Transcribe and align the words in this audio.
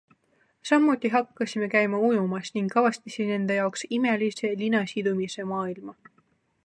Samuti 0.69 1.11
hakkasime 1.15 1.67
käima 1.73 1.99
ujumas 2.07 2.49
ning 2.55 2.73
avastasin 2.83 3.35
enda 3.37 3.59
jaoks 3.59 3.85
imelise 3.99 4.53
linasidumise 4.63 5.47
maailma. 5.55 5.97